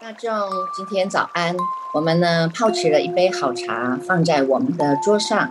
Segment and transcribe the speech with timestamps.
[0.00, 0.30] 大众
[0.76, 1.56] 今天早安，
[1.94, 5.50] 我们呢泡起了一杯好茶，放在我们的桌上，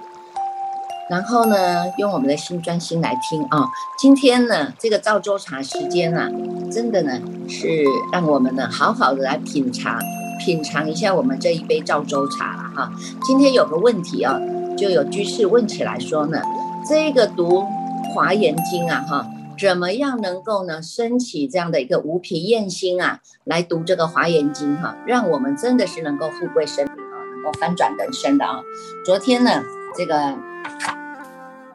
[1.09, 3.67] 然后呢用我们的心专心来听啊。
[3.97, 6.29] 今天呢这个赵州茶时间啊，
[6.71, 7.19] 真的呢
[7.49, 9.97] 是让我们呢好好的来品茶
[10.45, 12.91] 品尝一下我们这一杯赵州茶了哈。
[13.23, 14.39] 今天有个问题啊，
[14.77, 16.39] 就有居士问起来说呢，
[16.87, 17.65] 这个读
[18.13, 19.27] 华严经啊哈。
[19.55, 28.61] 怎么样能够呢升起这样的一个无疲厌心啊，来读这个华严经哈，让我们真的是能够富贵生命啊，能够翻转人生的啊。
[29.05, 29.63] 昨天呢，
[29.95, 30.35] 这个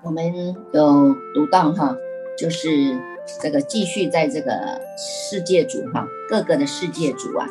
[0.03, 1.97] 我们有读到哈，
[2.37, 2.99] 就是
[3.41, 7.47] 这个继续在这个世界主哈，各个的世界主啊，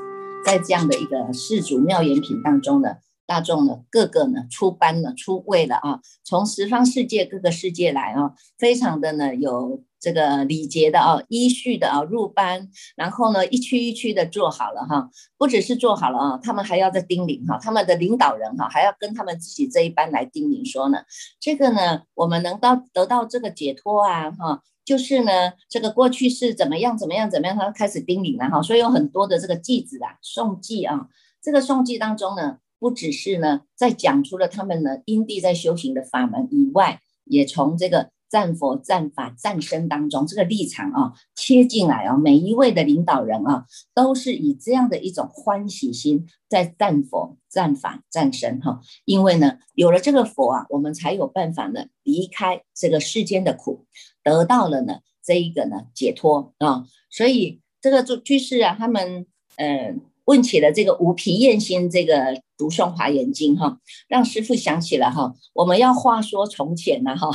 [0.45, 2.97] 在这样的一个世主妙言品当中呢。
[3.27, 20.99] 大众呢，各个呢出班了，出位了啊，从十方世界各个世界来啊，非常的呢有这个礼节的啊，依序的啊入班，然后呢一区一区的做好了哈，不只是做好了啊，他们还要再叮咛哈，他们的领导人哈还要跟他们自己这一班来叮咛说呢，
[21.41, 31.07] 这个呢我们能到得到这个解脱啊哈，就是呢这个过去是怎么样怎么样怎么样，他开始叮咛了哈，所以有很多的这个偈子啊送偈啊，
[31.43, 32.59] 这个颂偈当中呢。
[32.79, 48.79] 不只是呢，在讲出了他们呢因地在修行的法门以外，也从这个战佛、战法、战身当中这个立场啊切进来啊，每一位的领导人啊，都是以这样的一种欢喜心在战佛、战法、战身哈。
[49.05, 53.85] 因为呢，有了这个佛啊，我们才有办法呢离开这个世间的苦，
[54.23, 56.85] 得到了呢这一个呢解脱啊。
[57.09, 60.01] 所以这个就居士啊，他们嗯。
[60.27, 67.31] 问起了这个无皮厌心，这个读诵华严经哈，让师傅想起了哈，我们要话说从前呐哈，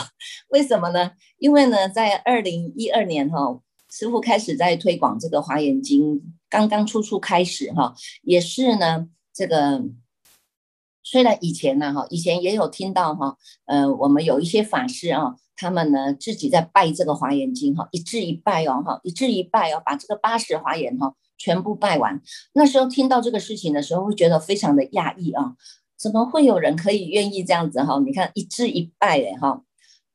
[0.48, 1.12] 为什么呢？
[1.38, 3.58] 因为呢，在二零一二年哈，
[3.90, 6.20] 师傅开始在推广这个华严经，
[6.50, 9.82] 刚刚初初开始哈，也是呢，这个
[11.02, 21.14] 虽然以前呢哈，以前也有听到哈，呃，我们有一些法师啊，他们呢自己在拜这个华严经哈，一字一拜哦哈，一字一拜哦，把这个八十华严哈。
[21.42, 22.22] 全部拜完，
[22.52, 25.56] 那时候听到这个事情的时候，会觉得非常的讶异啊！
[25.98, 27.98] 怎么会有人可以愿意这样子哈？
[28.06, 29.60] 你看一字一拜哎哈，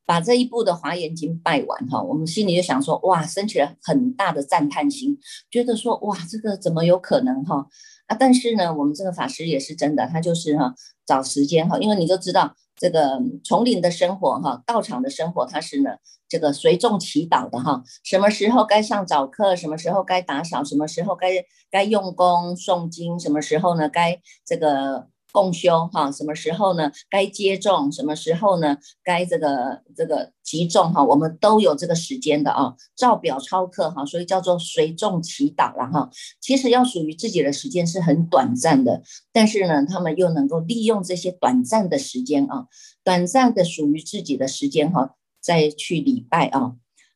[0.06, 5.18] 把这一部的华严经拜完哈，我们心里就想说哇，升起了很大的赞叹心，
[5.50, 7.66] 觉得说哇，这个怎么有可能哈？
[8.06, 10.74] 啊，但是呢，我们这个法师也是真的，他就是哈
[11.04, 12.56] 找时间哈，因为你都知道。
[12.78, 15.90] 这个丛林的生活，哈，道场的生活，它是呢，
[16.28, 25.08] 这个随众祈祷的，哈，什么时候该上早课，什么时候该打扫，什么时候该该用功诵经，什么时候呢，该这个。
[25.32, 26.90] 共修哈，什么时候呢？
[27.10, 28.76] 该接种，什么时候呢？
[29.02, 36.10] 该这个这个集中哈，我们都有这个时间的啊，照表操课哈，所以叫做随众祈祷了哈。
[36.40, 39.02] 其实要属于自己的时间是很短暂的，
[39.32, 42.66] 但是呢，他们又能够利用这些短暂的时间啊，
[43.04, 46.74] 短暂的属于自己的时间哈，再去礼拜啊，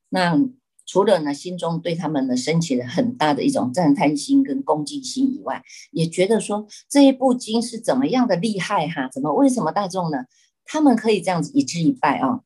[0.08, 0.38] 那。
[0.84, 9.08] 除了呢，心中对他们呢升起了很大的一种赞叹心跟恭敬心以外，也觉得说这一部经是怎么样的厉害哈？
[9.12, 10.24] 怎么为什么大众呢？
[10.64, 12.40] 他们可以这样子一致一拜啊？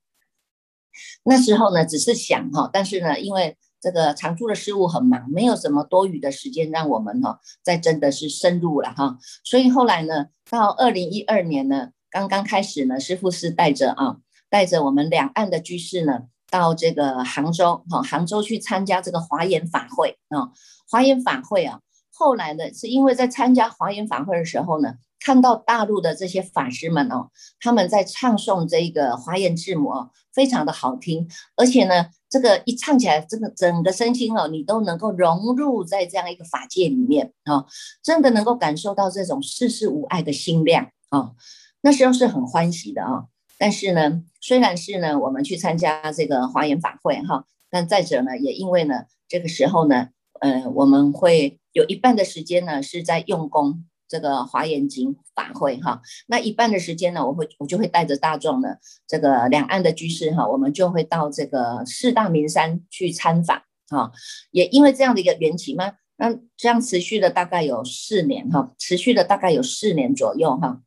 [1.25, 9.19] 那时候呢，只是想哈，但是呢，因为这个常住的事务很忙，没有什么多余的时间让我们哈再真的是深入了哈。
[9.45, 14.19] 所以后来呢，到二零一二年呢，刚刚开始呢，师傅是带着啊，
[14.49, 16.25] 带着我们两岸的居士呢。
[16.51, 20.51] 到这个杭州，哈，杭州去参加这个华严法会啊，
[20.89, 21.81] 华严法会啊，
[22.13, 27.31] 后来呢，是因为在参加华严法会的时候呢，看到大陆的这些法师们哦，
[27.61, 37.67] 他们在唱诵这个华严字母哦，非常的好听，而且呢，这个一唱起来，真的整个身心哦，你都能够融入在这样一个法界里面啊，
[38.03, 41.33] 真的能够感受到这种世事无碍的心量啊，
[41.81, 43.25] 那时候是很欢喜的啊。
[43.59, 50.09] 但是呢，虽然是呢，我们去参加这个华严法会哈，但再者呢，也因为呢，这个时候呢，
[50.41, 58.77] 呃，我们会有一半的时间呢是在用功这个华严经法会哈，那一半的时间呢，我会我就会带着大众呢，
[59.07, 64.13] 这个两岸的居士哈，我们就会到这个四大名山去参访哈，
[64.51, 70.83] 也因为这样的一个缘起嘛，那这样持续了大概有四年哈，持续了大概有四年左右哈。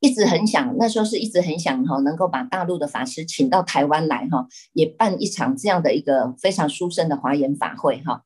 [0.00, 8.24] 一直很想，那时候是一直很想哈，能够把大陆的法师请到台湾来哈，也办一场这样的一个非常殊胜的华严法会哈。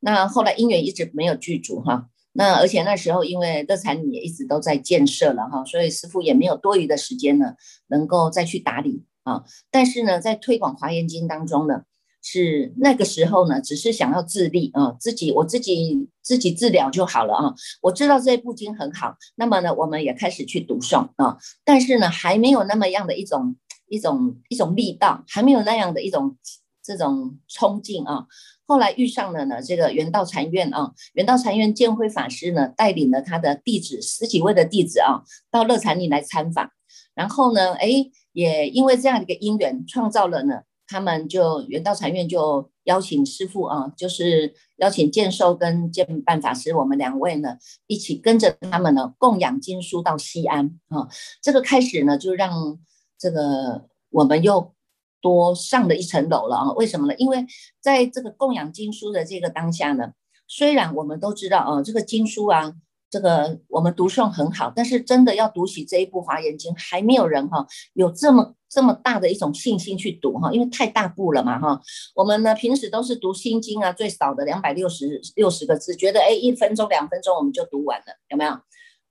[0.00, 7.54] 那后来因缘一直没有具足哈，那而且那时候因为乐禅也一直都在建设了哈，所以师傅也没有多余的时间呢，
[7.88, 9.42] 能够再去打理啊。
[9.72, 11.82] 但是呢，在推广华严经当中呢，
[12.22, 17.54] 是那个时候呢，只是想要自立啊，自己我自己自己治疗就好了啊。
[17.80, 21.38] 我知道这部经很好，那么呢，我们也开始去读诵啊。
[21.64, 23.56] 但是呢，还没有那么样的一种
[23.88, 26.36] 一种一种力道，还没有那样的一种
[26.82, 28.26] 这种冲劲啊。
[28.66, 36.68] 后来遇上了呢，这个圆道禅院啊，圆道禅院建辉法师呢，带领了他的弟子十几位的弟子啊，到乐禅里来参访。
[37.14, 37.88] 然后呢，哎，
[38.32, 47.56] 也因为这样的一个因缘，创造了呢，他们就圆道禅院就邀请师父啊，就是邀请建寿跟建办法师，我们两位呢，
[47.86, 51.06] 一起跟着他们呢，供养经书到西安啊。
[51.40, 52.78] 这个开始呢，就让
[53.16, 54.74] 这个我们又。
[55.20, 56.72] 多上了一层楼了啊？
[56.74, 57.14] 为什么呢？
[57.16, 57.44] 因为
[57.80, 60.12] 在这个供养经书的这个当下呢，
[60.46, 62.72] 虽然我们都知道啊，这个经书啊，
[63.10, 71.80] 这个我们读诵很好，但是真的要读起这一部华严经，还没有人哈有这么这么大的一种信心去读哈，因为太大部了嘛哈。
[72.14, 78.58] 我们呢平时都是读心经啊，最少的两百六十六十个字，觉得哎一分钟两分钟我们就读完了，有没有？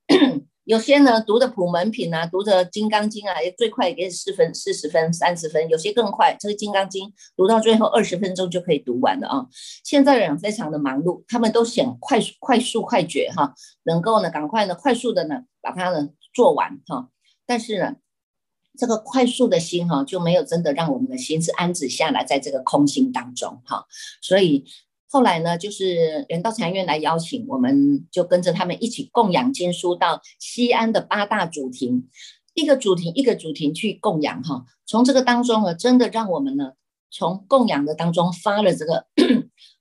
[0.68, 6.36] 有些呢读的普门品啊，读的金刚经啊，也最快也四分、四十分、三十分，有些更快。
[6.38, 9.46] 这个金刚经读到最后二十分钟就可以读完了啊！
[9.86, 17.08] 现在人非常的忙碌，他们都想快速、快速、快绝哈，能够呢赶快呢快速的呢把它呢做完哈。
[17.46, 17.96] 但是呢，
[18.78, 23.86] 这个快速的心哈就没有真的让我们的心是安止下来在这个空心当中哈，
[24.22, 24.66] 所以。
[25.10, 32.10] 后来呢，就是人道禅院来邀请，我们就跟着他们一起供养经书到西安的八大主庭，
[32.56, 34.66] 一个主庭一个主庭去供养哈。
[34.86, 36.74] 从这个当中呢，真的让我们呢，
[37.10, 39.06] 从供养的当中发了这个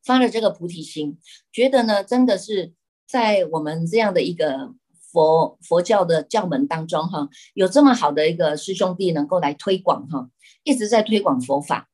[0.05, 1.19] 发了这个菩提心，
[1.53, 2.75] 觉得呢，真的是
[3.09, 4.75] 在我们这样的一个
[5.17, 10.29] 佛佛教的教门当中哈，有这么好的一个师兄弟能够来推广哈，
[10.63, 11.89] 一直在推广佛法，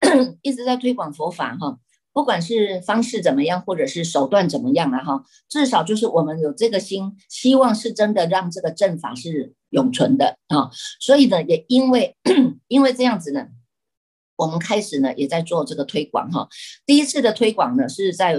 [0.42, 1.78] 一直在推广佛法哈。
[2.12, 10.70] 不管是方式怎么样，或者是手段怎么样了哈，至少就是我们有这个心，希望是真的让这个正法是永存的啊。
[11.00, 12.14] 所以呢，也因为
[12.68, 13.46] 因为这样子呢，
[14.36, 16.46] 我们开始呢也在做这个推广哈。
[16.84, 18.36] 第一次的推广呢是在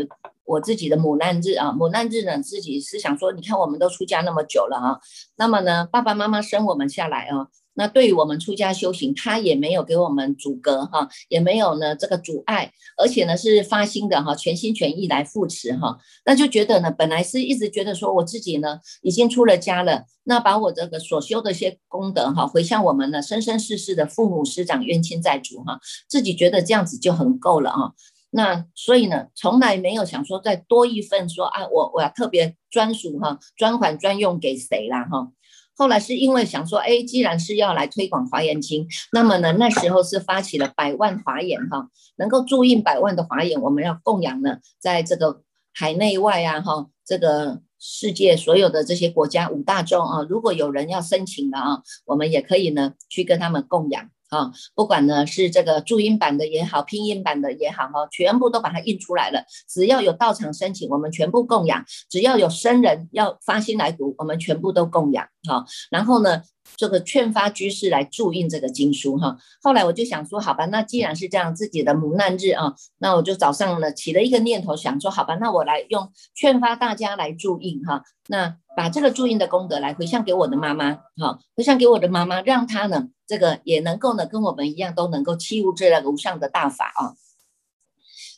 [0.47, 4.99] 我自己的母难日啊，母难日呢自己是想说，你看我们都出家那么久了啊，
[5.35, 7.47] 那么呢爸爸妈妈生我们下来啊。
[7.79, 15.95] 那对于我们出家修行，他也没有给我们阻隔哈，也没有呢这个阻碍，而且呢是发心的哈，全心全意来扶持哈。
[16.25, 25.79] 那就觉得呢，本来是一直觉得说我自己呢已经出了家了，那把我这个所修的一些功德哈，回向我们呢生生世世的父母师长冤亲债主哈，
[26.09, 27.91] 自己觉得这样子就很够了啊。
[28.29, 35.31] 那所以呢，从来没有想说再多一份说啊，我我要特别专属哈，专款专用给谁啦哈。
[35.75, 41.87] 后来是因为想说，哎，既然是要来推广华严经，那么呢，那时候是发起了百万华严哈，
[42.17, 45.43] 能够注印百万的华严，我们要供养呢，在这个
[45.73, 54.09] 海内外啊哈，这个世界所有的这些国家五大众啊，如果有人要申请的啊，我们也可以呢去跟他们供养。
[54.29, 59.43] 啊，不管呢是这个注音版的也好，拼音版的也好，哈，全部都把它印出来了。
[59.69, 65.25] 只要有到场申请，我们全部供养；只要有僧人要发心来读，我们全部都供养。
[65.47, 66.41] 哈，然后呢，
[66.75, 69.17] 这个劝发居士来注印这个经书。
[69.17, 77.83] 哈，后来我就想说，好吧，那既然是这样，自己的母难日啊，那我就早上呢起了一个念头，想说，好吧，那我来用劝发大家来注印。
[77.85, 80.93] 哈，那把这个注印的功德来回向给我的妈妈。
[81.17, 83.07] 哈，回向给我的妈妈，让她呢。
[83.29, 87.11] 这个也能够呢，跟我们一样都能够契入这个无上的大法啊。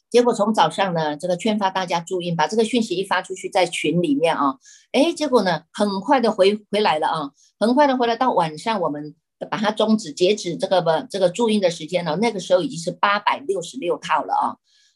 [0.09, 4.55] 结果从早上呢，这个劝发大家注意，把这个讯息一发出去，在群里面啊，
[4.91, 8.15] 哎，结果呢，很快的回回来了啊，很快的回来。
[8.15, 9.15] 到晚上，我们
[9.49, 14.55] 把它终止截止这个不这个注音的时间呢，那个时候已经是八百六十六套了啊。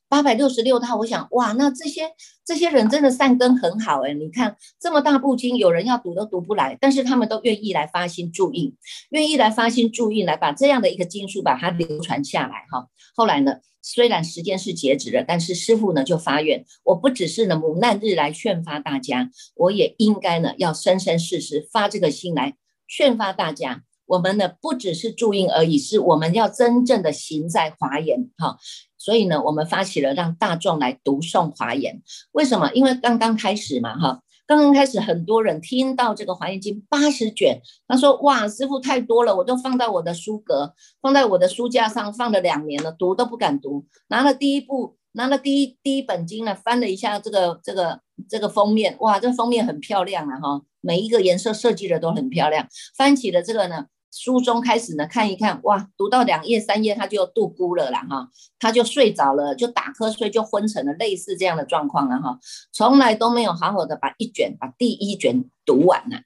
[0.10, 2.04] 八百六十六套，我想哇，那这些
[2.46, 4.14] 这些人真的善根很好哎！
[4.14, 8.76] 你看这么大部经，有人要读都读不来，但是他们都愿意来发心注印，
[9.10, 12.88] 愿意来发心注印，来把这样的一个经书把它流传下来哈。
[13.16, 22.56] 后来呢，虽然时间是截止了，但是师傅呢就发愿，我不只是呢母难日来劝发大家，我也应该呢要生生世世发这个心来
[22.88, 23.84] 劝发大家。
[24.06, 28.58] 我们呢不只是注印而已，是我们要真正的行在华严哈。
[28.98, 32.02] 所以呢，我们发起了让大众来读诵华严。
[32.32, 32.72] 为什么？
[32.74, 43.86] 因为刚刚开始嘛哈，刚刚开始很多人听到这个华严经八十卷，他说哇，师傅太多了，我都放到我的书格，放在我的书架上放了两年了，读都不敢读。
[44.08, 52.68] 拿了第一部，拿了第一第一本经呢，翻了一下这个这个这个封面，哇，这封面很漂亮啊哈，每一个颜色设计的都很漂亮。
[52.96, 53.86] 翻起了这个呢。
[54.16, 58.30] 书中开始呢看一看，哇，读到两页三页他就度孤了啦哈，
[58.60, 62.40] 他就睡着了，就打瞌睡就昏沉了，类似这样的状况了哈，
[62.72, 66.18] 从来都没有好好的把一卷把第一卷读完呢。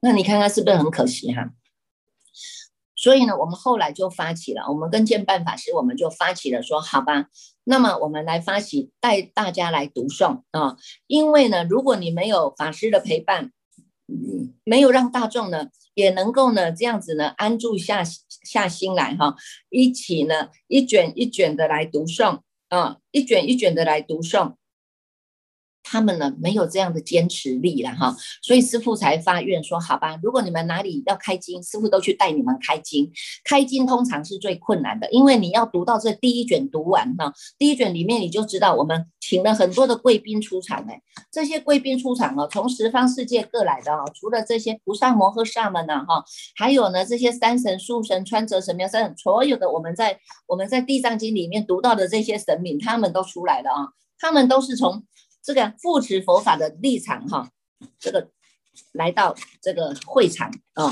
[0.00, 1.50] 那你看看是不是很可惜哈？
[2.94, 7.26] 所以呢，我们后来就发起了，我们跟建办法师，我们就发起了说，好吧，
[7.64, 10.76] 那么我们来发起带大家来读诵啊，
[11.08, 13.50] 因为呢，如果你没有法师的陪伴，
[14.64, 18.04] 没有让大众呢也能够呢这样子呢安住下
[18.44, 19.34] 下心来哈，
[19.70, 24.54] 一起呢一卷一卷的来读诵啊，一卷一卷的来读诵。
[25.88, 33.08] 他们呢没有这样的坚持力了哈，所以师傅才发愿说：好吧，如果你们哪里要开经，师傅都去带你们开经。
[33.44, 41.00] 开经通常是最困难的，因为你要读到这第一卷读完哈，第一卷里面你就知道我们请了很多的贵宾出场哎，
[41.30, 46.24] 这些贵宾出场哦，从十方世界各来的哦，除了这些菩萨摩诃萨们呢哈，
[46.56, 53.88] 还有呢这些山神、树神、川泽神、妙神，所有的我们在我们在地藏经里面读到的这些神明，他们都出来了啊，
[54.18, 55.04] 他们都是从。
[55.46, 57.48] 这个扶持佛法的立场哈，
[58.00, 58.30] 这个
[58.92, 60.90] 来到这个会场啊，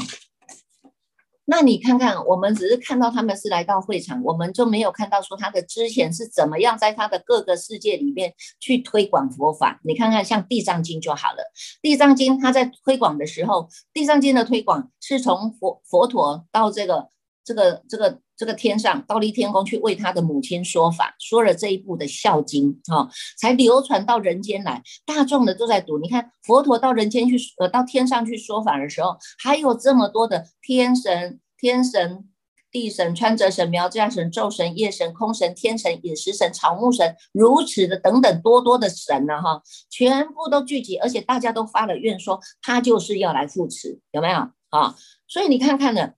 [1.46, 9.80] 那你看看，我们只是看到他们是来到会场，我们就没有看到说他的之前是怎么样在他的各个世界里面去推广佛法。
[9.82, 11.42] 你看看像地藏经就好了，
[11.82, 17.08] 地藏经他在推广的时候，地藏经的推广是从佛佛陀到这个
[17.44, 18.20] 这个这个。
[18.36, 25.98] 这个天上高丽天宫去为他的母亲说法，说了这一部的《孝经》哈，才流传到人间来，大众的都在读。
[25.98, 32.28] 你看佛陀到人间去，呃，到天上去说法的时候，还有这么多的天神、天神、
[32.72, 44.38] 地神、穿着神、苗家神、昼神、夜神、空神、天神、饮食神、草木神，如此的等等多多的神呢哈，全部都聚集，而且大家都发了愿说他就是要来护持，有没有
[44.70, 44.96] 啊？
[45.28, 46.14] 所以你看看呢。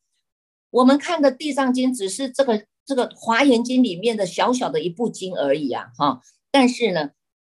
[0.77, 6.21] 我们看的《地藏经》只是这个这个《华严经》里面的小小的一部经而已啊，哈！
[6.51, 7.13] 但是呢，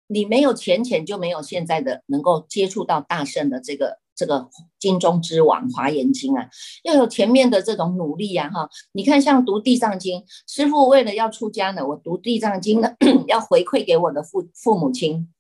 [0.08, 4.50] 你没有浅浅，就没有现在的能够接触到大圣的这个这个
[4.80, 6.48] 经中之王《华严经》啊，
[6.82, 8.68] 要有前面的这种努力呀，哈！
[8.90, 12.92] 你看，像读《地藏经》，师父为了要出家呢，我读《地藏经》呢，
[13.28, 15.32] 要回馈给我的父父母亲，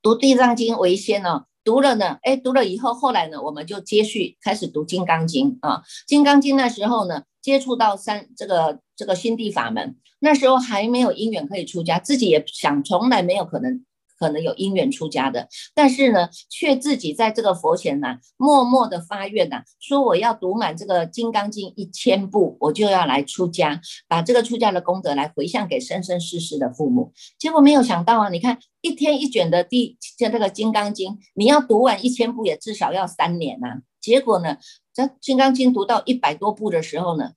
[0.00, 1.44] 读《地藏经》为先呢。
[1.62, 13.84] 读了呢，哎，读了以后，后来呢，我们就接续开始读《金刚经》啊，《金刚经》那时候呢，接触到三这个这个心地法门，那时候还没有因缘可以出家，自己也想，从来没有可能。
[14.20, 27.14] 可能有因缘出家的，但是呢，却自己在这个佛前呢，默默的发愿呐，说我要读满这个《金刚经》一千部，我就要来出家，把这个出家的功德来回向给生生世世的父母。
[27.38, 33.78] 结果没有想到啊，你看一天一卷的第这这个《金刚经》，你要读完一千部，也至少要三年呐。
[34.02, 34.58] 结果呢，
[34.92, 37.32] 这《金刚经》读到一百多部的时候呢，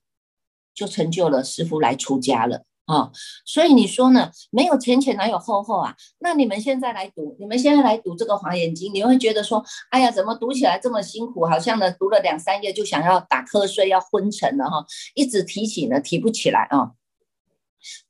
[0.74, 2.64] 就成就了师傅来出家了。
[2.86, 3.10] 啊，
[3.46, 4.30] 所以你说呢？
[4.50, 5.96] 没有浅浅哪有厚厚啊？
[6.18, 11.46] 那你们现在来读，你们现在来读这个《华严经》，你会觉得说，哎呀，怎么读起来这么辛苦？
[11.46, 16.92] 好像呢，读了两三页就想要打瞌睡，要昏沉了哈，一直提起呢，提不起来啊。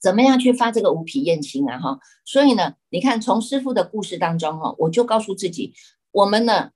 [0.00, 1.78] 怎么样去发这个无皮厌心啊？
[1.78, 5.73] 哈，所以呢，你看从师傅的故事当中哈，我就告诉自己，
[6.11, 6.71] 我们呢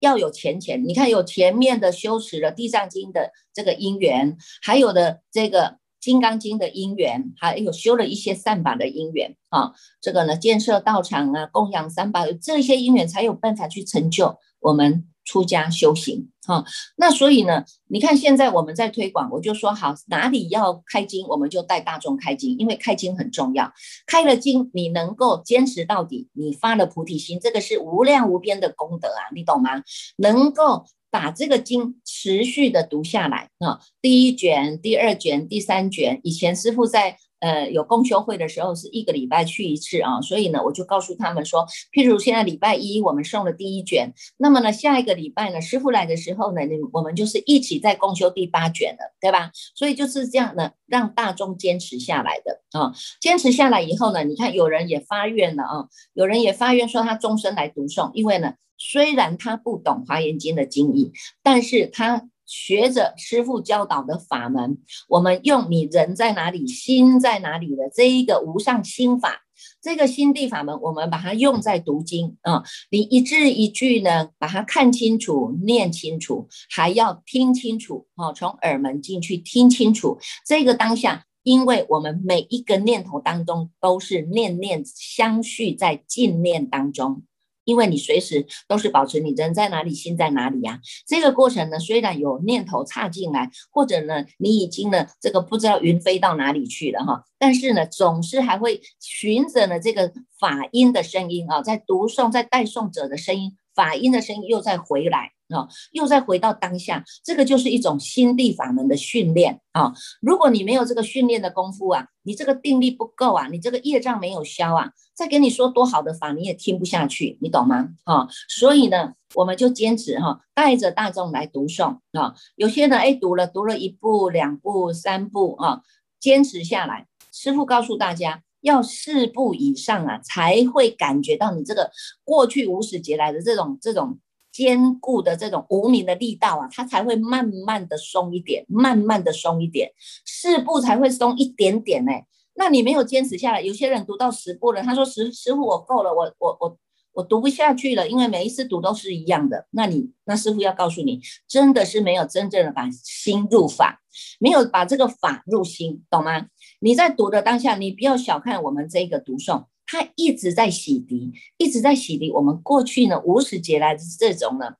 [0.00, 5.78] 要有浅浅，你看有前面的修持了《地藏经》的这个因缘，还有的这个。
[6.00, 16.64] 金刚经的因缘，还有修了一些善法的因缘啊，这个呢，建设道场啊，供养三宝，这些因缘才有办法去成就我们出家修行哈。
[16.96, 23.70] 那所以呢，你看现在我们在推广，我就说好，哪里要开经，我们就带大众开经，因为开经很重要。
[24.06, 29.82] 开了经，你能够坚持到底，你发了菩提心，这个是无量无边的功德啊，你懂吗？
[30.16, 30.86] 能够。
[31.10, 36.20] 把这个经持续的读下来啊，第一卷、第二卷、第三卷。
[36.22, 46.60] 以前师傅在呃有公修会的时候，是一个礼拜去一次啊，所以呢，我就告诉他们说，譬如现在礼拜一我们送了第一卷，那么呢，下一个礼拜呢，师傅来的时候呢，
[46.92, 49.50] 我们就是一起在公修第八卷了，对吧？
[49.74, 58.54] 所以就是这样的，让大众坚持下来的啊，坚持下来以后呢，你看有人也发愿了啊，有人也发愿说他终身来读诵，因为呢。
[58.80, 69.42] 虽然他不懂华严经的经义，但是他学着师父教导的法门，我们用你人在哪里，心在哪里的这一个无上心法，
[69.80, 87.22] 这个心地法门，我们把它用在读经啊，你一字一句呢，把它看清楚、念清楚，还要听清楚啊，从耳门进去听清楚这个当下，因为我们每一个念头当中都是念念相续在净念当中。
[87.70, 90.80] 因为你随时都是保持你人在哪里，心在哪里呀。
[91.06, 105.30] 这个过程呢，虽然有念头插进来，或者呢，你已经呢这个不知道云飞到哪里去了哈，但是呢，总是还会循着呢这个法音的声音啊，在读诵、在带诵者的声音，法音的声音又再回来。
[105.50, 109.92] 啊，又再回到当下，这个就是一种心地法门的训练啊。
[110.20, 117.88] 如果你没有这个训练的功夫啊，你这个定力不够啊，你这个业障没有消啊，再给你说多好的法，你也听不下去，你懂吗？
[118.04, 122.34] 啊，所以呢，我们就坚持哈，带着大众来读诵啊。
[122.56, 125.82] 有些人哎，读了读了一步、两步、三步啊，
[126.20, 127.06] 坚持下来。
[127.32, 131.90] 师傅告诉大家，要四步以上啊，才会感觉到你这个
[132.24, 134.18] 过去无始劫来的这种这种。
[134.52, 139.90] 坚固的这种无名的力道啊，它才会慢慢的松一点，慢慢的松一点，
[140.24, 142.12] 四步才会松一点点呢。
[142.54, 146.78] 那你没有坚持下来，有些人读到十步了，他说师师傅我够了，我我我
[147.12, 149.66] 我读不下去了，因为每一次读都是一样的。
[149.70, 154.00] 那你那师傅要告诉你，真的是没有真正的把心入法，
[154.38, 156.46] 没有把这个法入心，懂吗？
[156.80, 159.64] 你在读的当下，你不要小看我们这个读诵。
[159.90, 164.74] 他一直在洗涤，一直在洗涤我们过去呢无始劫来的这种呢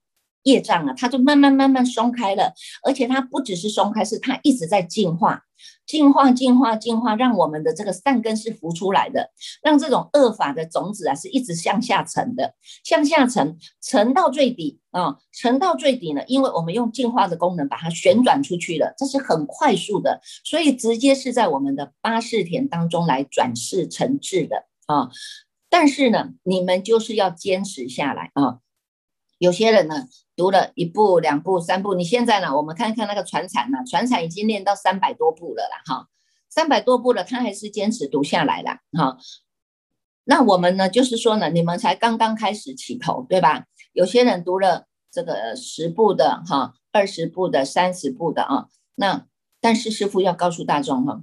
[0.44, 5.42] 业障啊，它就慢慢慢慢松开了，而且它不只是松开，是它一直在净化。
[5.84, 9.28] 净化、净化、净化，让我们的这个善根是浮出来的，
[9.60, 25.10] 让这种恶法的种子啊是一直向下沉的，向下沉，沉到最底啊，沉到最底呢，因为我们用净化的功能把它旋转出去了，这是很快速的，所以直接是在我们的八世田当中来转世成智的啊。
[25.68, 28.58] 但是呢，你们就是要坚持下来啊。
[29.38, 30.08] 有些人呢。
[30.36, 32.56] 读了一步、两步、三步，你现在呢？
[32.56, 36.08] 我们看看那个传产呢，传产已经练到三百多步了啦，哈，
[36.48, 39.18] 三百多步了，他还是坚持读下来了，哈。
[40.24, 43.66] 那我们呢，就是说呢，你们才刚刚开始起头，对吧？
[43.92, 49.26] 有些人读了这个十步的，哈，二十步的，三十步的啊，那
[49.60, 51.20] 但是师傅要告诉大众哈，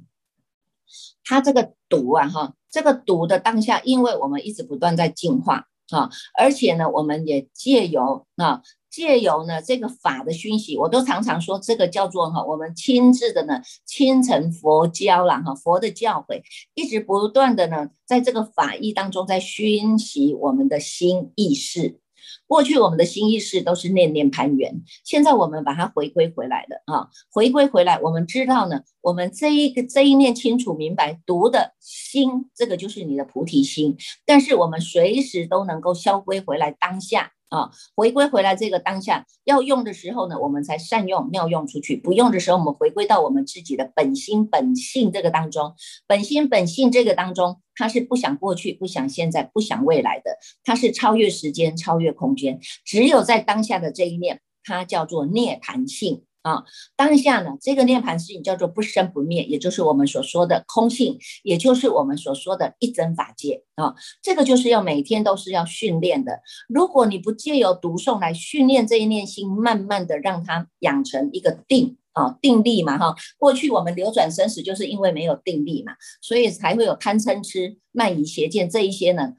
[1.24, 8.62] 他这个毒啊，哈，这个毒的当下，因为我们一直不断在进化啊，而且呢，我们也借由啊。
[8.90, 16.42] 借由呢这个法的熏习，我都常常说这个叫做哈，我们亲自的呢亲承佛教了哈，佛的教诲
[16.74, 22.00] 一直不断的呢在这个法义当中在熏习我们的心意识。
[22.46, 37.32] 过去我们的心意识都是念念攀缘，现在我们把它回归回来的啊，回归回来，我们知道呢，我们这一个这一念清楚明白读的心，这个就是你的菩提心，但是我们随时都能够消归回来当下。
[37.50, 45.74] 啊，回归回来这个当下要用的时候呢，我们才善用妙用出去；不用的时候，我们回归到我们自己的本心本性这个当中。
[46.06, 52.60] 本心本性这个当中，它是不想过去、不想现在、不想未来的，它是超越时间、超越空间。
[52.86, 56.26] 只有在当下的这一念，它叫做涅槃性。
[56.48, 56.64] 啊，
[56.96, 63.94] 当下呢，这个涅盘性叫做不生不灭，也就是我们所说的空性，也就是我们所说的一真法界啊。
[64.22, 66.40] 这个就是要每天都是要训练的。
[66.70, 73.14] 如果你不借由读诵来训练这一念心，慢慢的让它养成一个定啊定力嘛哈。
[73.38, 79.34] 过去我们流转生死就是因为没有定力嘛，所以才会有贪嗔痴慢疑邪见这一些呢。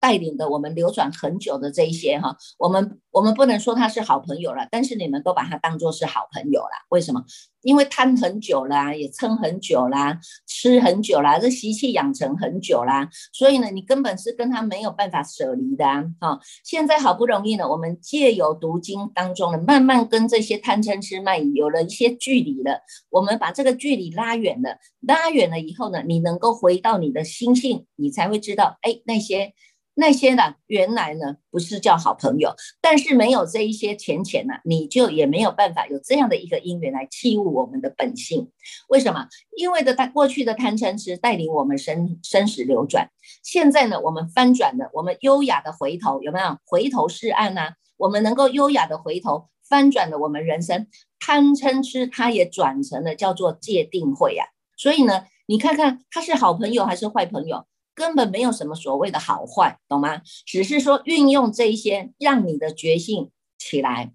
[0.00, 6.70] 带领的我们流转很久的这一些哈，我们我们不能说他是好朋友了，但是你们都把他当做是好朋友了。
[6.88, 7.22] 为什么？
[7.62, 16.02] 因为贪很久啦，也撑很久啦，吃很久啦，这习气养成很久啦，所以呢，你根本是跟他没有办法舍离的啊。
[16.20, 22.80] 哈，现在好不容易呢，我们借由读经当中呢，慢慢跟这些贪嗔痴慢疑有了一些距离了。
[23.10, 29.52] 我们把这个距离拉远了，拉远了以后呢，你能够回到你的心性，你才会知道，哎，那些。
[30.00, 38.50] 那些呢，原来呢不是叫好朋友，但是没有这一些浅浅呢，你就也没有办法有这样的一个因缘来器物我们的本性。
[38.88, 39.28] 为什么？
[39.58, 43.10] 因为的他过去的贪嗔痴带领我们生生死流转，
[43.42, 47.60] 现在呢我们翻转了，我们优雅的回头，有没有回头是岸呢？
[47.98, 50.86] 我们能够优雅的回头翻转了我们人生，
[51.18, 54.46] 贪嗔痴它也转成了叫做界定会呀。
[54.78, 57.66] 所以呢，你看看他是好朋友还是坏朋友？
[58.00, 60.22] 根本没有什么所谓的好坏，懂吗？
[60.46, 64.14] 只是说运用这一些，让你的觉性起来，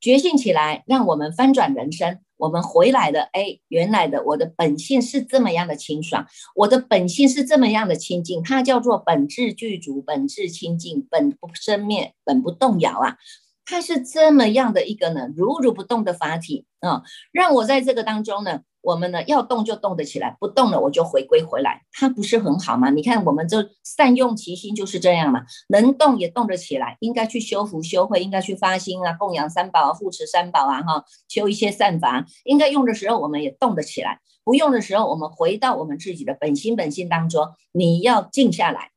[0.00, 2.18] 觉性起来，让我们翻转人生。
[2.36, 13.18] 我们回来的，哎，原来的我的本性是这么样的清爽，我的本性是这么样的清净，它叫做本质具足，本质清净，本不生灭，本不动摇啊。
[13.64, 18.62] 它是这么样的一个呢，如如不动的法体啊，让我在这个当中呢。
[18.82, 22.90] 我们呢要动就动得起来，不动了我就回归回来，它不是很好吗？
[22.90, 38.90] 你看我们这善用其心就是这样嘛，能动也动得起来，应该去修福修慧，应该去发心啊，供养三宝啊，护持三宝啊，哈，修一些善法，应该用的时候我们也动得起来，不用的时候我们回到我们自己的本心本性当中，你要静下来，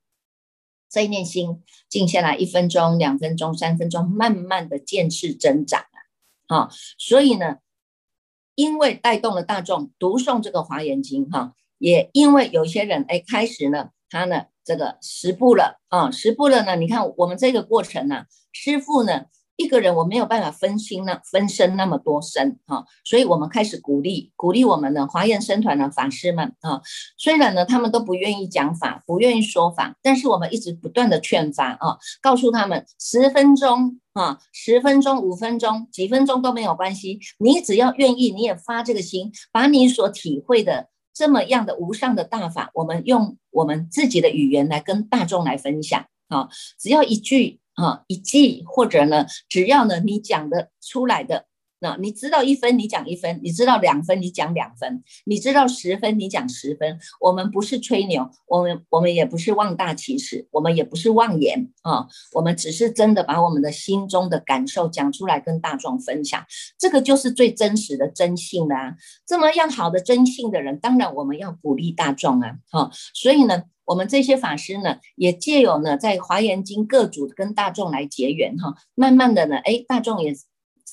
[0.89, 5.82] 这一念心静下来一分钟、两分钟、三分钟，慢慢的见识增长
[6.48, 7.58] 啊，好，所以呢。
[8.56, 19.26] 因为带动了大众读诵这个华严经，哈，也因为有些人哎开始呢，他呢这个十步了啊，十步了呢，你看我们这个过程呢，师傅呢。
[19.58, 26.82] 一个人我没有办法分心呢，分身那么多身哈，所以我们开始鼓励鼓励我们的华严僧团的法师们啊，
[27.18, 46.49] 虽然呢他们都不愿意讲法，不愿意说法，但是我们一直不断的劝法啊，告诉他们十分钟啊，十分钟、五分钟、几分钟都没有关系，你只要愿意，你也发这个心，把你所体会的这么样的无上的大法，我们用我们自己的语言来跟大众来分享啊，
[46.80, 47.60] 只要一句。
[47.75, 51.45] 啊，一句或者呢，只要呢你讲的出来的，
[51.86, 56.98] 那你知道一分你讲一分，你知道两分你讲两分，你知道十分你讲十分。
[57.21, 66.43] 我们不是吹牛，我们我们也不是妄大其词，我们也不是妄言啊，我们只是真的把我们的心中的感受讲出来跟大众分享，
[66.80, 68.95] 这个就是最真实的真性啦。
[69.28, 73.63] 这么样好的真性的人，当然我们要鼓励大众啊，哈，所以呢。
[73.88, 80.34] 我们这些法师呢，也借由呢，在华严经各组跟大众来结缘哈，慢慢的呢，哎，大众也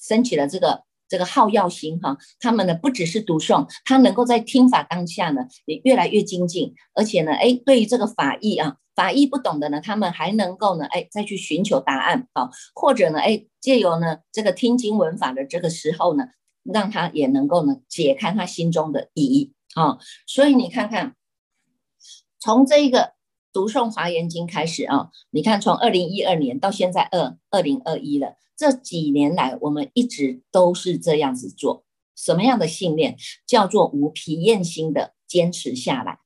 [0.02, 16.24] 升起了这个这个好药心哈，他们呢不只是读诵，他能够在听法当下呢，也越来越精进，而且呢，哎，对于这个法义啊，法义不懂的呢，他们还能够呢，哎，再去寻求答案啊，或者呢，哎，借由呢这个听经闻法的这个时候呢，
[16.64, 21.14] 让他也能够呢解开他心中的疑啊，所以你看看。
[22.44, 23.12] 从这个
[23.52, 31.84] 读诵华严经开始啊，你看从二零一二年到现在二二零二一了，这几年来我们一直都是这样子做。
[32.14, 36.20] 什么样的信念叫做无疲厌心的坚持下来？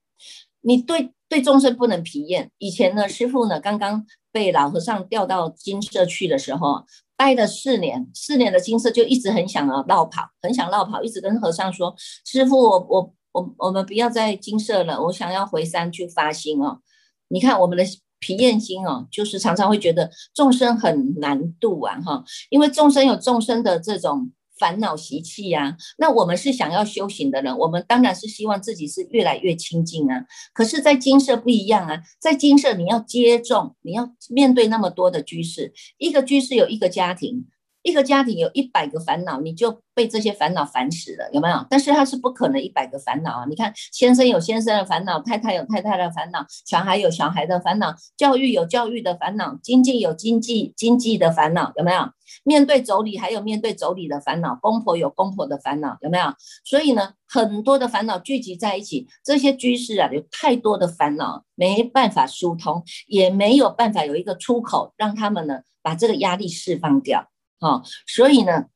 [0.61, 2.51] 你对对众生不能疲厌。
[2.59, 6.85] 以前呢，师傅呢刚刚被老和尚调到金舍去的时候，
[7.17, 11.95] 待了四年，四年的金舍就一直很想要绕跑，很想绕跑，一直跟和尚说
[12.27, 16.81] ：“师傅，我我。”我我们不要再金色了，我想要回山去发心哦。
[17.29, 17.85] 你看我们的
[18.19, 25.77] 皮验心哦，就是常常会觉得众生很难度啊，哈，因为众生有众生的这种烦恼习气呀。
[25.99, 30.25] 那我们是想要修行的人，我们当然是希望自己是越来越清净啊。
[30.55, 37.47] 可是，在金色不一样啊，在金色你要接种，你要面对那么多的居士，一个居士有一个家庭。
[37.87, 41.65] 一个家庭有一百个烦恼，你就被这些烦恼烦死了，有没有？
[41.71, 43.47] 但是他是不可能一百个烦恼啊！
[43.49, 52.11] 你看，先生有先生的烦恼，太太有太太的烦恼，小孩有小孩的烦恼，教育有教育的烦恼，经济有经济经济的烦恼，有没有？
[52.43, 56.35] 面对妯娌还有面对妯娌的烦恼，公婆有公婆的烦恼，有没有？
[56.65, 67.29] 所以呢，很多的烦恼聚集在一起，这些居士啊，有太多的烦恼，没办法疏通，也没有办法有一个出口，让他们呢把这个压力释放掉。
[67.59, 68.67] 好，所以呢，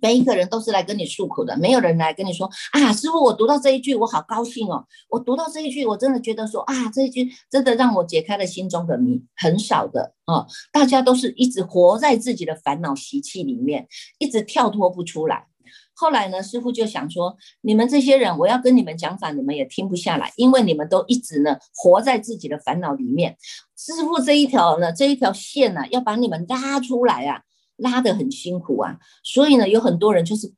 [0.00, 13.86] 每一个人都是来跟你诉苦的，没有人来跟你说啊，师傅，我读到这一句，我好高兴哦，我读到这一句，我真的觉得说啊，这一句真的让我解开了心中的谜，很少的啊，大家都是一直活在自己的烦恼习气里面，
[14.18, 15.46] 一直跳脱不出来。
[15.94, 23.36] 后来呢，师傅就想说，你们这些人，我要跟你们讲法，你们也听不下来，因为你们都一直呢活在自己的烦恼里面。
[23.76, 27.42] 师傅这一条呢，这一条线呢，要把你们拉出来啊。
[27.82, 30.52] 拉得很辛苦啊，所以呢，有很多人就是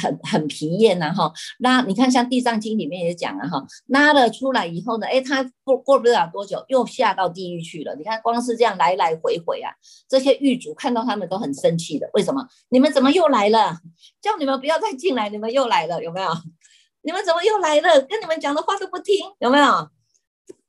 [0.00, 1.32] 很很疲厌呐，哈。
[1.58, 7.94] 拉，你看像《地藏经》里面也讲了哈，拉了出来以后呢，哎，他过过不了多久又下到地狱去了。
[7.96, 9.72] 你看，光是这样来来回回啊，
[10.08, 12.08] 这些狱卒看到他们都很生气的。
[12.12, 12.46] 为什么？
[12.68, 13.78] 你们怎么又来了？
[14.20, 16.28] 叫你们不要再进来，你们又来了，有没有？
[17.02, 18.02] 你们怎么又来了？
[18.02, 19.88] 跟你们讲的话都不听，有没有？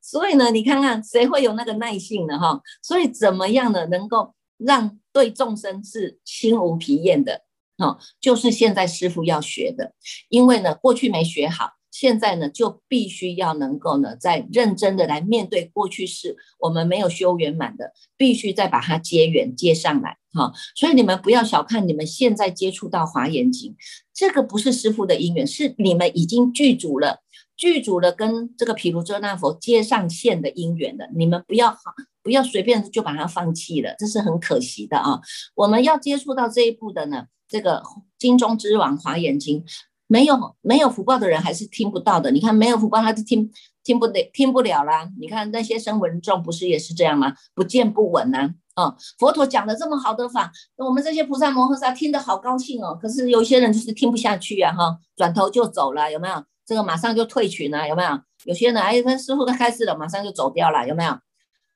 [0.01, 2.39] 所以呢，你看看谁会有那个耐性呢？
[2.39, 3.85] 哈，所以怎么样呢？
[3.87, 7.41] 能够让对众生是心无疲厌的，
[7.77, 9.93] 哦，就是现在师傅要学的，
[10.27, 23.75] 因为呢，过去没学好，现在呢，就必须要能够呢，在认真的来面对过去式，我们没有修圆满的，必须再把它接缘接上来，哈，所以你们不要小看你们现在接触到华严经，
[24.13, 27.21] 这个不是师傅的因缘，是你们已经具足了，
[27.55, 31.79] 具足了跟这个毗卢遮那佛接上线的因缘的，你们不要好。
[32.23, 35.19] 不要随便就把它放弃了，这是很可惜的啊！
[35.55, 37.81] 我们要接触到这一步的呢，这个
[38.17, 39.63] 金中之王华严经，
[40.07, 42.31] 没有没有福报的人还是听不到的。
[42.31, 43.49] 你看没有福报，他就听
[43.83, 45.09] 听不得听不了啦。
[45.19, 47.33] 你看那些声闻众不是也是这样吗？
[47.55, 48.49] 不见不闻呐。
[48.75, 52.97] 啊，佛陀讲的这么好的法，我们这些菩萨摩诃萨听得好高兴哦。
[53.01, 56.43] 可是有些人就是听不下去呀，哈，转头就走了，有没有？
[56.65, 58.09] 这个马上就退群了，有没有？
[58.45, 61.11] 有些人哎，他师傅都开始了，马上就走掉了，有没有？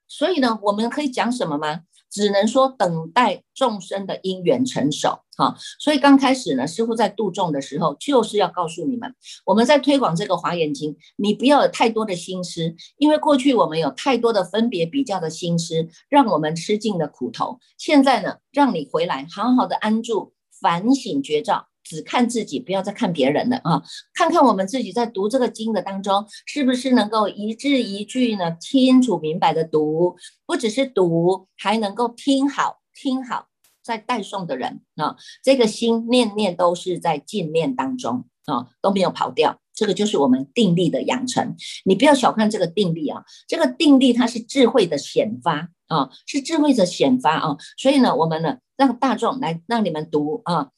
[0.08, 1.82] 所以呢，我们可以讲什么吗？
[2.12, 5.56] 只能说等待众生的因缘成熟，哈。
[5.80, 9.16] 所以刚开始呢，师傅在度众的时候，就是要告诉你们，
[9.48, 17.58] 我们在推广这个华严经，你不要有太多的心思，因为过去我们有太多的分别比较的心思，让我们吃尽了苦头。
[17.80, 21.66] 现在呢，让你回来好好的安住，反省觉照。
[21.84, 23.84] 只看自己，不要再看别人了啊！
[24.14, 30.16] 看看我们自己在读这个经的当中，是不是能够一字一句呢清楚明白的读？
[30.46, 33.48] 不只是读，还能够听好听好，
[33.84, 39.60] 在带诵的人啊，这个心念念都是在静念当中啊，都没有跑掉。
[39.76, 41.56] 这个就是我们定力的养成。
[41.84, 47.58] 你不要小看这个定力啊，这个定力它是智慧的显发啊，是智慧的显发啊。
[47.78, 50.70] 所以呢，我们呢让大众来让你们读啊。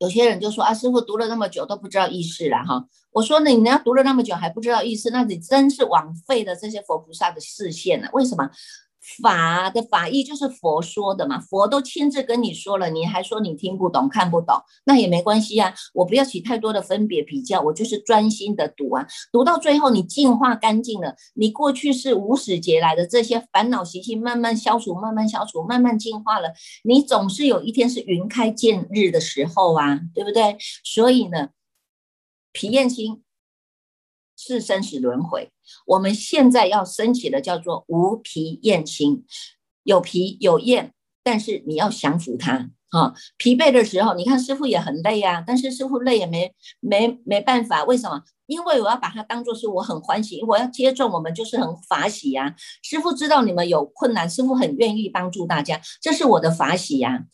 [0.00, 2.86] 有些人就说啊，师傅读了那么久都不知道意思了哈。
[3.12, 8.08] 我说呢，你要读了那么久还不知道意思，那你真是枉费了这些佛菩萨的视线了。
[8.14, 8.50] 为什么？
[9.22, 15.74] 法的法义就是佛说的嘛，佛都亲自跟你说了，你还说你听不懂、看不懂，那也没关系啊。
[15.94, 19.06] 我不要起太多的分别比较，我就是专心的读啊。
[19.32, 26.52] 读到最后，你净化干净了，你过去是无始劫来的这些烦恼习气慢慢消除、慢慢消除、慢慢净化了，
[26.84, 30.56] 你总是有一天是云开见日的时候啊，对不对？
[30.84, 31.48] 所以呢，
[32.52, 33.22] 皮验心。
[34.42, 35.50] 是生死轮回，
[35.86, 39.22] 我们现在要升起的叫做无疲厌心，
[39.82, 43.12] 有疲有厌，但是你要降服它啊。
[43.36, 48.22] 疲惫的时候，你看师傅也很累啊，但是师傅累也没没没办法，为什么？
[48.46, 52.56] 因为我要把它当做是我很欢喜，我要接种，我们就是很法喜呀。
[52.82, 57.26] 师傅知道你们有困难，师傅很愿意帮助大家，这是我的法喜呀。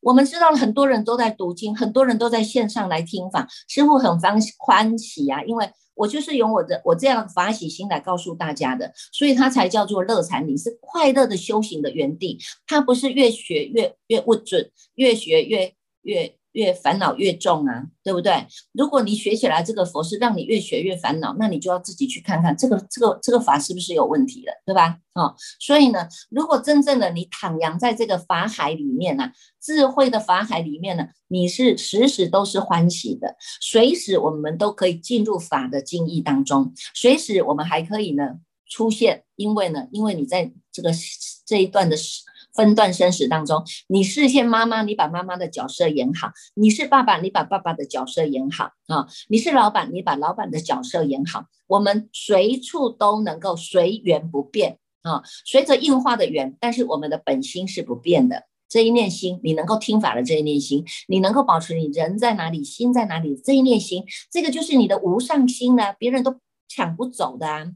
[0.00, 5.70] 我们知道很多人都在读经，很多人都在线上来听法，师傅很欢欢喜呀，因为。
[5.94, 12.38] 我就是用我的我这样的法喜心来告诉大家的，所以它才叫做乐禅你，是快乐的修行的园地。
[12.66, 16.34] 它不是越学越越不准，越学越越。
[16.54, 18.46] 越烦恼越重啊，对不对？
[18.72, 24.98] 如果你学起来这个佛是让你越学越烦恼，那你就要自己去看看这个这个这个法是不是有问题了，对吧？
[25.14, 38.36] 啊，所以呢，如果真正的你徜徉在这个法海里面呢，智慧的法海里面呢，你是时时都是欢喜的，随时我们都可以进入法的境义当中，随时我们还可以呢
[38.68, 40.90] 出现，因为呢，因为你在这个
[41.44, 42.22] 这一段的时。
[42.54, 51.46] 分段生死当中，你是现妈妈，你把妈妈的角色演好；你是爸爸，你把爸爸的角色演好啊；你是老板，你把老板的角色演好。
[51.66, 58.44] 我们随处都能够随缘不变啊，随着硬化的缘，但是我们的本心是不变的。
[58.68, 66.36] 这一念心，你能够听法的这一念心，你能够保持你人在哪里，心在哪里，这一念心，这个就是你的无上心呢，别人都
[66.68, 67.66] 抢不走的啊。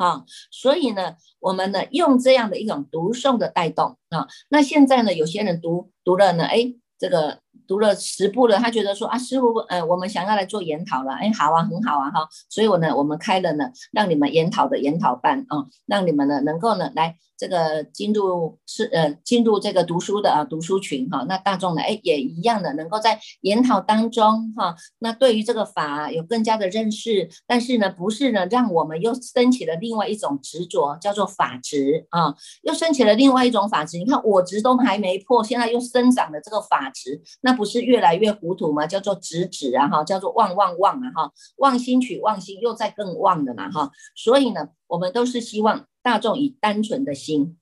[0.00, 17.16] 啊，所以呢，我们呢用这样的一种读诵的带动啊，那现在呢，有些人读读了呢，哎，这个读了十部了，他觉得说啊，师傅，呃，我们想要来做研讨了，哎，好啊，很好啊，哈，所以我呢，我们开了呢，让你们研讨的研讨班啊，让你们呢能够呢来。
[17.40, 33.96] 这个进入是呃进入这个读书的啊读书群哈，那大众呢哎也一样的能够在研讨当中哈，那对于这个法有更加的认识，但是呢不是呢让我们又升起了另外一种执着，叫做法执啊，又升起了另外一种法执。
[33.96, 38.86] 你看我执都还没破，现在又生长了这个法执，那不是越来越糊涂吗？
[38.86, 45.86] 叫做执执啊哈，叫做妄妄妄啊哈，妄心取妄心，又在更妄的嘛哈，所以呢我们都是希望。
[46.02, 47.58] 大众以单纯的心、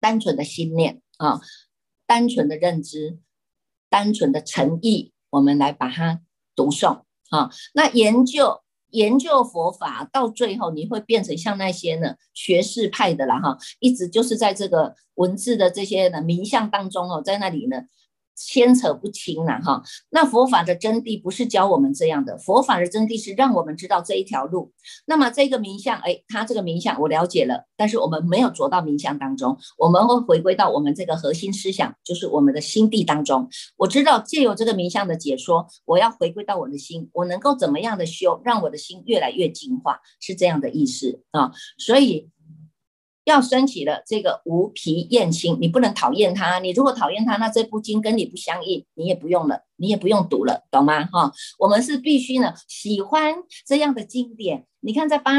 [0.00, 1.40] 单纯的心念啊、
[2.06, 3.20] 单纯的认知、
[3.88, 6.20] 单纯的诚意，我们来把它
[6.54, 7.50] 读诵啊。
[7.72, 17.84] 那研究研究佛法到最后，你会变成像那些呢学士派的了哈，一直就是在这个文字的这些呢名相当中哦，在那里呢。
[18.38, 24.72] 牵扯不清了哈，那佛法的真谛不是教我们这样的，佛法的真谛是让我们知道这一条路。
[25.06, 33.48] 那么这个名相，哎，他这个名相我了解了，但是我们没有着到名相当中，我们会回归到我们这个核心思想，就是我们的心地当中。
[33.76, 41.50] 我知道借由这个名相的解说，我要回归到我的心，我能够怎么样的修，让我的心越来越净化，是这样的意思啊。
[41.76, 42.30] 所以
[43.28, 46.58] 要升起了这个无皮厌心，你不能讨厌它。
[46.60, 51.04] 你如果讨厌它，那这部经跟你不相应，你也不用了，你也不用读了，懂吗？
[51.04, 53.34] 哈，我们是必须呢喜欢
[53.66, 54.64] 这样的经典。
[54.80, 55.32] 你看在八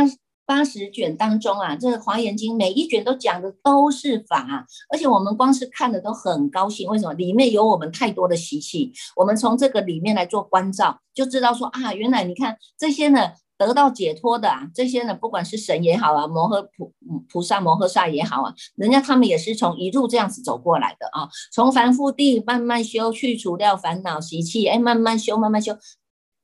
[0.45, 6.87] 八十卷当中啊，这个华严经每一卷都讲的都是法，而且我们光是看的都很高兴。
[6.89, 7.13] 为什么？
[7.13, 13.31] 里面有我们太多的习气，我们从这个里面来做关照，就知道说啊，原来你看这些呢。
[13.59, 16.93] 得到解脱的啊，这些呢，不管是神也好啊，摩诃菩
[17.27, 25.77] 菩萨摩诃萨也好啊，人家他们也是从一路这样子走过来的啊，从凡夫地慢慢修，去除掉烦恼习气，哎，慢慢修，慢慢修，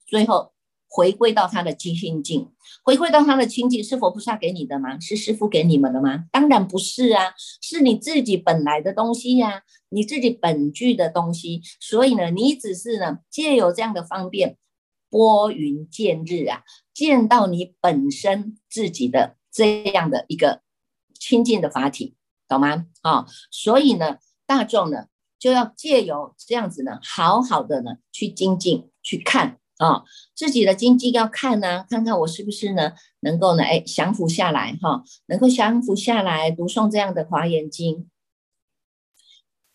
[0.06, 0.52] 最后
[0.90, 2.50] 回归到他的清净，
[2.84, 5.00] 回归到他的清净，是佛菩萨给你的吗？
[5.00, 6.26] 是师父给你们的吗？
[6.34, 14.58] 当然不是啊，是你自己本来的东西呀，你自己本具的东西，所以呢，你只是呢，借有这样的方便。
[15.08, 16.64] 拨云见日啊，
[16.96, 20.62] 见到你本身自己的这样的一个
[21.20, 22.16] 清净的法体，
[22.48, 22.88] 懂吗？
[23.02, 30.04] 啊，所以呢，大众呢就要借由这样子呢，好好的呢去精进去看啊，
[30.34, 38.10] 自己的精进要看呢，看看我是不是呢能够呢，哎，降服下来哈，能够降服下来，读诵这样的华严经，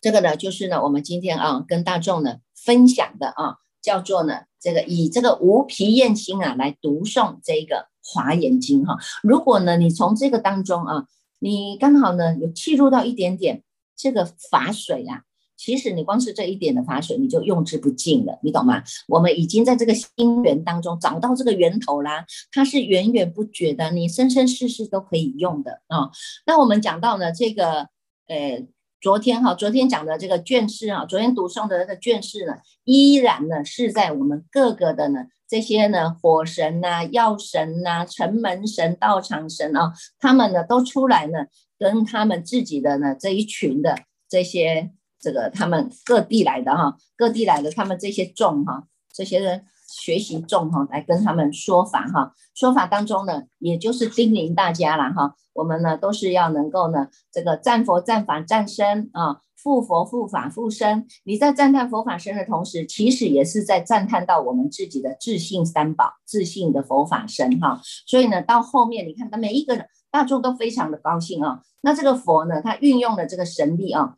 [0.01, 3.57] 这个呢就是呢我们今天啊跟大众呢分享的啊。
[3.81, 8.97] 叫做呢，这个以这个无皮厌心啊来读诵这个华严经哈。
[9.23, 11.05] 如果呢，你从这个当中啊，
[11.39, 13.63] 你刚好呢有契入到一点点
[13.95, 15.23] 这个法水啊，
[15.57, 18.83] 其实你光是这一点的法水，你就用之不尽了，你懂吗？
[19.07, 26.11] 我们已经在这个心源当中找到这个源头啦，它是源源不绝的，你生生世世都可以用的啊。
[26.45, 27.87] 那我们讲到呢，这个
[28.27, 28.65] 呃。
[29.01, 41.47] 昨天哈，昨天讲的这个卷式啊，昨天读诵的那个卷式呢，依然呢是在我们各个的呢这些呢火神呐、药神呐、城门神、道场神啊，他们呢都出来呢，
[41.79, 43.97] 跟他们自己的呢这一群的
[44.29, 49.65] 这些这个他们各地来的哈，各地来的他们这些众哈，这些人。
[49.91, 61.05] 学习众哈，来跟他们说法哈，说法当中呢，也就是叮咛大家了哈，我们呢都是要能够呢，这个赞佛、赞法、赞身啊，复佛、复法、复身。
[61.25, 67.81] 你在赞叹佛法身的同时，其实也是在赞叹到我们自己的自信三宝、自信的佛法身哈。
[68.07, 71.61] 所以呢，到后面你看，他每一个人大众都非常的高兴啊。
[71.81, 74.15] 那这个佛呢，他运用了这个神力啊。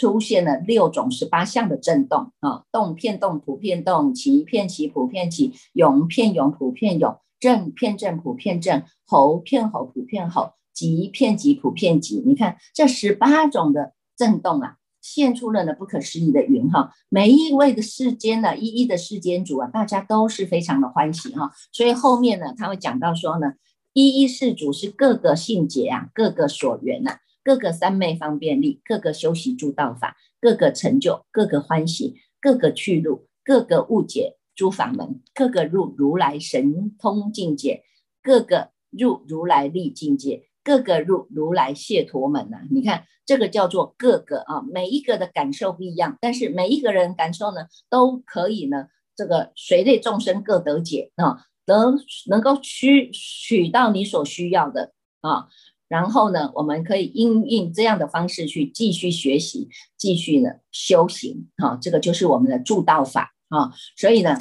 [0.00, 12.22] 出现了六种十八相的震动啊，动片动普遍动，起片起普遍起，涌片涌普遍涌，震片震普遍震，吼片吼普遍吼，急片急普遍急。
[12.24, 16.92] 你看这十八种的震动啊，现出了呢不可思议的云哈。
[17.10, 21.52] 每一位的世间呢，一一的世间主啊，大家都是非常的欢喜哈。
[21.70, 23.52] 所以后面呢，他会讲到说呢，
[23.92, 27.18] 一一世主是各个性节啊，各个所缘呐。
[27.46, 37.84] 各个三昧方便力，各个修习诸道法，各个成就，各个欢喜，各个去路，各个误解诸法门，各个入如来神通境界，
[38.20, 42.62] 各个入如来力境界，各个入如来解陀门呐。
[42.68, 51.94] 你看这个叫做各个啊，每一个的感受不一样，但是每一个人感受呢，都可以呢，这个随类众生各得解啊，得
[52.28, 55.46] 能够取取到你所需要的啊。
[55.88, 63.72] 然后呢，我们可以应用这样的方式去继续学习，继续呢修行，哈，这个就是我们的助道法啊。
[63.96, 64.38] 所以呢，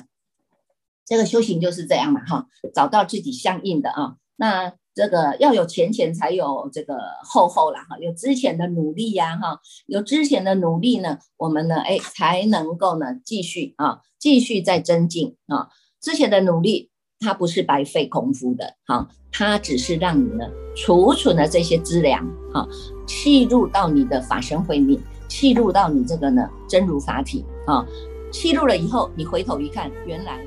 [1.06, 4.16] 这个修行就是这样嘛，哈，找到自己相应的啊。
[4.38, 15.70] 那这个要有前前才有这个后后了，哈，有之前的努力呀，哈，有之前的努力呢，我们呢，哎，才能够呢继续啊，继续再增进啊，
[16.02, 16.90] 之前的努力。
[17.20, 22.68] 它不是白费功夫的，哈，它只是让你呢储存了这些资粮，哈，
[23.08, 27.86] 契入到你的法身慧命，契入到你这个呢真如法体，啊，
[28.32, 30.46] 契入了以后，你回头一看，原来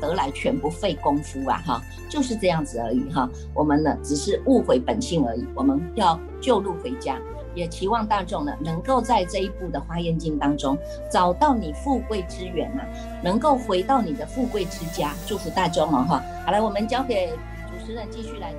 [0.00, 7.18] 得得来全不费功夫啊，哈，就是这样子而已，哈，我们呢只是误会本性而已，我们要救路回家。
[7.54, 10.76] 也期望大众呢，能够在这一部的《花严经》当中
[11.10, 12.86] 找到你富贵之源啊，
[13.22, 15.12] 能够回到你的富贵之家。
[15.26, 16.22] 祝福大众哦，哈！
[16.44, 18.52] 好了，我们交给主持人继续来。